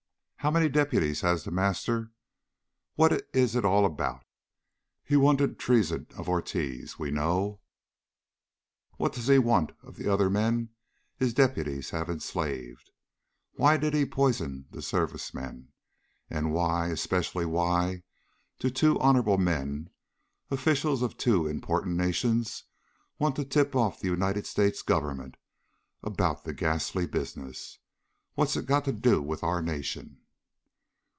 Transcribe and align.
How 0.43 0.49
many 0.49 0.69
deputies 0.69 1.21
has 1.21 1.43
The 1.43 1.51
Master? 1.51 2.09
What's 2.95 3.21
it 3.35 3.63
all 3.63 3.85
about? 3.85 4.25
He 5.03 5.15
wanted 5.15 5.59
treason 5.59 6.07
of 6.17 6.27
Ortiz, 6.27 6.97
we 6.97 7.11
know. 7.11 7.59
What 8.97 9.13
does 9.13 9.27
he 9.27 9.37
want 9.37 9.71
of 9.83 9.97
the 9.97 10.11
other 10.11 10.31
men 10.31 10.69
his 11.15 11.35
deputies 11.35 11.91
have 11.91 12.09
enslaved? 12.09 12.89
Why 13.51 13.77
did 13.77 13.93
he 13.93 14.03
poison 14.03 14.65
the 14.71 14.81
Service 14.81 15.31
men? 15.31 15.67
And 16.27 16.51
why 16.51 16.87
especially 16.87 17.45
why 17.45 18.01
do 18.57 18.71
two 18.71 18.99
honorable 18.99 19.37
men, 19.37 19.91
officials 20.49 21.03
of 21.03 21.17
two 21.17 21.45
important 21.45 21.97
nations, 21.97 22.63
want 23.19 23.35
to 23.35 23.45
tip 23.45 23.75
off 23.75 23.99
the 23.99 24.07
United 24.09 24.47
States 24.47 24.81
Government 24.81 25.37
about 26.01 26.45
the 26.45 26.53
ghastly 26.55 27.05
business? 27.05 27.77
What's 28.33 28.55
it 28.55 28.65
got 28.65 28.85
to 28.85 28.91
do 28.91 29.21
with 29.21 29.43
our 29.43 29.61
nation?" 29.61 30.17